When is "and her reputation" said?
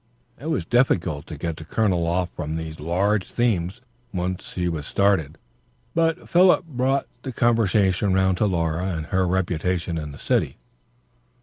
8.87-9.99